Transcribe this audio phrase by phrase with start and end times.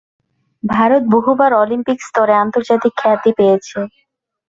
[0.63, 3.79] ভারত বহুবার অলিম্পিক স্তরে আন্তর্জাতিক খ্যাতি পেয়েছে।